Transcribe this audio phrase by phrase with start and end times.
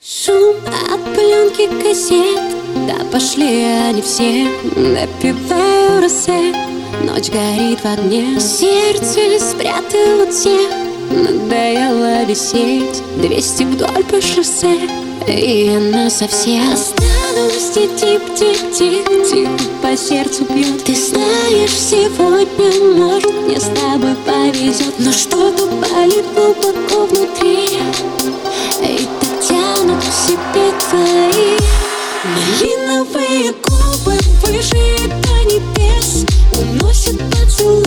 [0.00, 0.56] Шум
[0.92, 2.38] от пленки кассет.
[2.86, 4.46] Да пошли они все.
[4.76, 6.54] Напиваю росе
[7.04, 8.38] Ночь горит в огне.
[8.38, 10.70] Сердце спрятало тех
[11.10, 13.02] Надоело висеть.
[13.16, 14.78] Двести вдоль по шоссе.
[15.26, 19.48] И она совсем Останусь тип-тип-тип-тип
[19.82, 24.94] По сердцу бьет Ты знаешь, сегодня может Мне с тобой повезет.
[24.98, 27.78] Но что-то болит глубоко внутри
[37.08, 37.77] Уносит поцелуй твой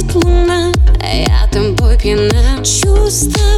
[0.00, 2.64] светит луна Я тобой пьяна.
[2.64, 3.49] Чувства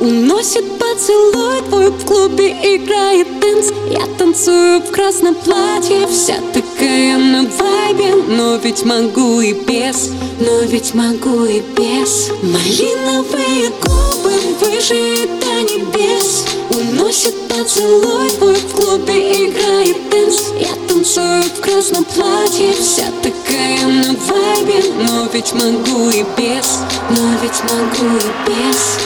[0.00, 7.42] Уносит поцелуй твой в клубе играет dance Я танцую в красном платье Вся такая на
[7.42, 8.14] вайбе.
[8.26, 12.30] Но ведь могу и без Но ведь могу и без.
[12.40, 21.60] Малиновые губы выше до небес Уносит поцелуй твой в клубе играет dance Я танцую в
[21.60, 24.82] красном платье Вся такая на вайбе.
[25.04, 26.78] Но ведь могу и без
[27.10, 28.98] Но ведь могу и без